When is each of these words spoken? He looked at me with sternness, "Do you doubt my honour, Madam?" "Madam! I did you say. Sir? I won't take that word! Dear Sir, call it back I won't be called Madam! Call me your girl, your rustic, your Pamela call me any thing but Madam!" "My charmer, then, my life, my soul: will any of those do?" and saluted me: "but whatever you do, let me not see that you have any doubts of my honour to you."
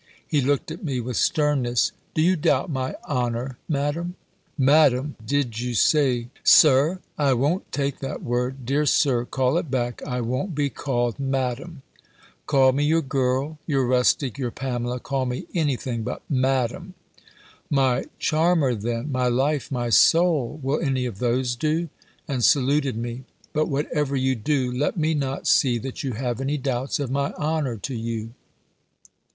He 0.27 0.41
looked 0.41 0.71
at 0.71 0.83
me 0.83 0.99
with 0.99 1.15
sternness, 1.17 1.91
"Do 2.15 2.23
you 2.23 2.35
doubt 2.35 2.71
my 2.71 2.95
honour, 3.07 3.59
Madam?" 3.69 4.15
"Madam! 4.57 5.15
I 5.21 5.25
did 5.25 5.59
you 5.59 5.75
say. 5.75 6.29
Sir? 6.43 7.01
I 7.19 7.33
won't 7.33 7.71
take 7.71 7.99
that 7.99 8.23
word! 8.23 8.65
Dear 8.65 8.87
Sir, 8.87 9.25
call 9.25 9.59
it 9.59 9.69
back 9.69 10.01
I 10.03 10.19
won't 10.21 10.55
be 10.55 10.71
called 10.71 11.19
Madam! 11.19 11.83
Call 12.47 12.71
me 12.71 12.83
your 12.83 13.03
girl, 13.03 13.59
your 13.67 13.85
rustic, 13.85 14.39
your 14.39 14.49
Pamela 14.49 14.99
call 14.99 15.27
me 15.27 15.45
any 15.53 15.75
thing 15.75 16.01
but 16.01 16.23
Madam!" 16.27 16.95
"My 17.69 18.05
charmer, 18.17 18.73
then, 18.73 19.11
my 19.11 19.27
life, 19.27 19.71
my 19.71 19.91
soul: 19.91 20.59
will 20.63 20.79
any 20.79 21.05
of 21.05 21.19
those 21.19 21.55
do?" 21.55 21.89
and 22.27 22.43
saluted 22.43 22.97
me: 22.97 23.25
"but 23.53 23.67
whatever 23.67 24.15
you 24.15 24.33
do, 24.33 24.71
let 24.71 24.97
me 24.97 25.13
not 25.13 25.45
see 25.45 25.77
that 25.77 26.01
you 26.01 26.13
have 26.13 26.41
any 26.41 26.57
doubts 26.57 26.99
of 26.99 27.11
my 27.11 27.33
honour 27.33 27.77
to 27.77 27.93
you." 27.93 28.31